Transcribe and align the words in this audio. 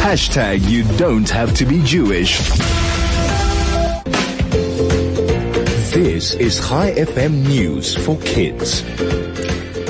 Hashtag 0.00 0.66
you 0.66 0.82
don't 0.96 1.28
have 1.28 1.54
to 1.56 1.66
be 1.66 1.82
Jewish. 1.82 2.38
This 5.92 6.32
is 6.34 6.58
Chai 6.58 6.94
FM 6.94 7.46
News 7.46 7.94
for 7.94 8.16
Kids. 8.16 8.80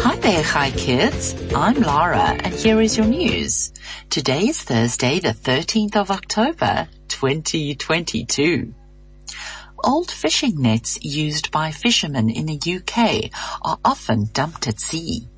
Hi 0.02 0.16
there, 0.16 0.42
Hi 0.42 0.72
Kids. 0.72 1.36
I'm 1.54 1.80
Lara 1.80 2.36
and 2.42 2.52
here 2.52 2.80
is 2.80 2.96
your 2.96 3.06
news. 3.06 3.72
Today 4.10 4.48
is 4.48 4.60
Thursday, 4.60 5.20
the 5.20 5.28
13th 5.28 5.94
of 5.94 6.10
October, 6.10 6.88
2022. 7.06 8.74
Old 9.84 10.10
fishing 10.10 10.60
nets 10.60 10.98
used 11.02 11.52
by 11.52 11.70
fishermen 11.70 12.30
in 12.30 12.46
the 12.46 12.58
UK 12.58 13.30
are 13.62 13.78
often 13.84 14.28
dumped 14.32 14.66
at 14.66 14.80
sea. 14.80 15.28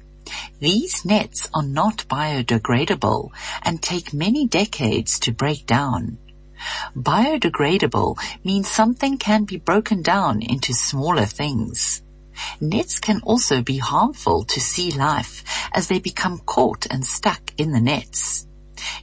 These 0.61 1.05
nets 1.05 1.49
are 1.53 1.62
not 1.62 2.05
biodegradable 2.09 3.31
and 3.62 3.82
take 3.82 4.12
many 4.14 4.46
decades 4.46 5.19
to 5.21 5.32
break 5.32 5.67
down. 5.67 6.18
Biodegradable 6.95 8.18
means 8.45 8.68
something 8.71 9.18
can 9.18 9.45
be 9.45 9.57
broken 9.57 10.03
down 10.03 10.43
into 10.43 10.73
smaller 10.73 11.26
things. 11.26 12.03
Nets 12.61 12.99
can 12.99 13.21
also 13.23 13.63
be 13.63 13.79
harmful 13.79 14.45
to 14.45 14.61
sea 14.61 14.90
life 14.93 15.45
as 15.73 15.89
they 15.89 15.99
become 15.99 16.39
caught 16.39 16.87
and 16.90 17.04
stuck 17.04 17.53
in 17.59 17.73
the 17.73 17.81
nets. 17.81 18.46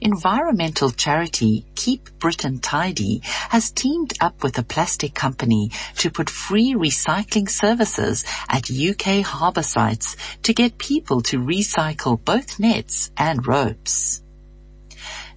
Environmental 0.02 0.90
charity 0.90 1.66
Keep 1.74 2.18
Britain 2.18 2.58
Tidy 2.58 3.20
has 3.50 3.70
teamed 3.70 4.14
up 4.18 4.42
with 4.42 4.56
a 4.56 4.62
plastic 4.62 5.14
company 5.14 5.72
to 5.96 6.10
put 6.10 6.30
free 6.30 6.72
recycling 6.72 7.50
services 7.50 8.24
at 8.48 8.70
UK 8.70 9.22
harbour 9.22 9.62
sites 9.62 10.16
to 10.44 10.54
get 10.54 10.78
people 10.78 11.20
to 11.20 11.38
recycle 11.38 12.22
both 12.24 12.58
nets 12.58 13.10
and 13.18 13.46
ropes. 13.46 14.22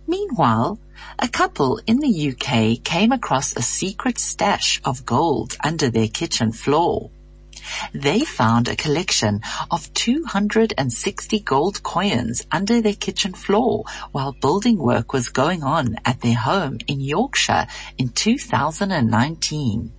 Meanwhile, 0.08 0.80
a 1.20 1.28
couple 1.28 1.82
in 1.86 2.00
the 2.00 2.32
UK 2.32 2.82
came 2.86 3.12
across 3.12 3.58
a 3.58 3.62
secret 3.62 4.18
stash 4.18 4.80
of 4.86 5.06
gold 5.06 5.58
under 5.62 5.90
their 5.90 6.08
kitchen 6.08 6.54
floor. 6.54 7.10
They 7.94 8.26
found 8.26 8.68
a 8.68 8.76
collection 8.76 9.42
of 9.72 9.94
260 9.94 11.40
gold 11.40 11.84
coins 11.84 12.46
under 12.52 12.82
their 12.82 12.96
kitchen 12.96 13.34
floor 13.34 13.86
while 14.12 14.34
building 14.34 14.78
work 14.78 15.14
was 15.14 15.30
going 15.30 15.64
on 15.64 15.98
at 16.06 16.22
their 16.22 16.36
home 16.36 16.80
in 16.88 17.00
Yorkshire 17.00 17.68
in 17.98 18.10
2019. 18.10 19.92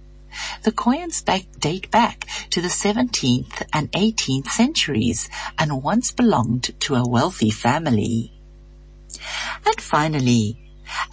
The 0.62 0.72
coins 0.72 1.22
back, 1.22 1.44
date 1.58 1.90
back 1.90 2.26
to 2.50 2.60
the 2.60 2.68
17th 2.68 3.62
and 3.72 3.90
18th 3.92 4.48
centuries 4.48 5.28
and 5.58 5.82
once 5.82 6.10
belonged 6.10 6.78
to 6.80 6.96
a 6.96 7.08
wealthy 7.08 7.50
family. 7.50 8.32
And 9.64 9.80
finally, 9.80 10.58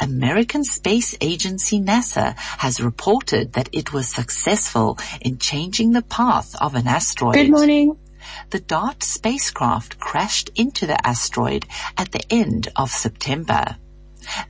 American 0.02 0.64
Space 0.64 1.16
Agency 1.22 1.80
NASA 1.80 2.36
has 2.36 2.82
reported 2.82 3.54
that 3.54 3.70
it 3.72 3.94
was 3.94 4.08
successful 4.08 4.98
in 5.22 5.38
changing 5.38 5.92
the 5.92 6.02
path 6.02 6.56
of 6.60 6.74
an 6.74 6.88
asteroid. 6.88 7.36
Good 7.36 7.52
morning. 7.52 7.98
The 8.50 8.60
DART 8.60 9.04
spacecraft 9.04 10.00
crashed 10.00 10.50
into 10.56 10.88
the 10.88 11.06
asteroid 11.06 11.68
at 11.98 12.12
the 12.12 12.24
end 12.34 12.70
of 12.76 12.90
September. 12.90 13.78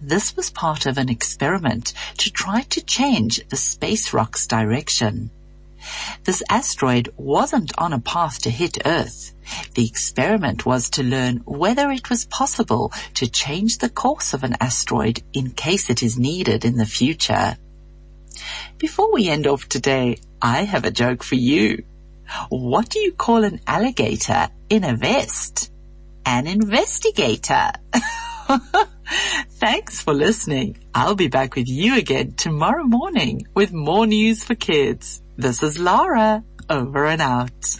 This 0.02 0.38
was 0.38 0.50
part 0.50 0.86
of 0.86 0.98
an 0.98 1.10
experiment 1.10 1.94
to 2.20 2.32
try 2.32 2.62
to 2.70 2.82
change 2.82 3.46
the 3.50 3.58
space 3.58 4.14
rock's 4.14 4.48
direction. 4.48 5.32
This 6.24 6.44
asteroid 6.50 7.10
wasn't 7.18 7.72
on 7.78 7.94
a 7.94 8.00
path 8.00 8.42
to 8.44 8.50
hit 8.50 8.78
Earth. 8.86 9.34
The 9.74 9.86
experiment 9.86 10.66
was 10.66 10.90
to 10.92 11.04
learn 11.04 11.38
whether 11.46 11.92
it 11.92 12.10
was 12.10 12.26
possible 12.26 12.92
to 13.16 13.30
change 13.30 13.78
the 13.78 13.90
course 13.90 14.34
of 14.34 14.44
an 14.44 14.56
asteroid 14.60 15.24
in 15.34 15.52
case 15.52 15.90
it 15.90 16.04
is 16.04 16.18
needed 16.18 16.66
in 16.66 16.78
the 16.78 16.86
future. 16.86 17.58
Before 18.78 19.12
we 19.12 19.28
end 19.28 19.48
off 19.48 19.68
today, 19.68 20.18
I 20.42 20.64
have 20.64 20.86
a 20.86 20.92
joke 20.92 21.24
for 21.24 21.36
you. 21.36 21.84
What 22.50 22.90
do 22.90 23.00
you 23.00 23.12
call 23.12 23.44
an 23.44 23.60
alligator 23.68 24.50
in 24.70 24.84
a 24.84 24.96
vest? 24.96 25.72
An 26.26 26.48
investigator. 26.48 27.72
Thanks 29.50 30.02
for 30.02 30.14
listening. 30.14 30.78
I'll 30.96 31.16
be 31.16 31.28
back 31.28 31.56
with 31.56 31.68
you 31.68 31.98
again 31.98 32.34
tomorrow 32.34 32.84
morning 32.84 33.48
with 33.54 33.74
more 33.74 34.08
news 34.08 34.44
for 34.44 34.56
kids. 34.56 35.22
This 35.42 35.64
is 35.64 35.80
Lara, 35.80 36.44
over 36.70 37.08
and 37.08 37.20
out. 37.20 37.80